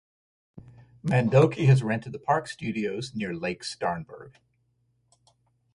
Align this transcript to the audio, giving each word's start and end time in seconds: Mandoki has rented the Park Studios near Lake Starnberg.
Mandoki 1.03 1.67
has 1.67 1.83
rented 1.83 2.11
the 2.11 2.17
Park 2.17 2.47
Studios 2.47 3.13
near 3.13 3.35
Lake 3.35 3.61
Starnberg. 3.61 4.31